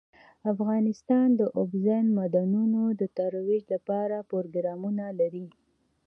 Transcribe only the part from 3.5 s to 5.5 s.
لپاره پروګرامونه لري.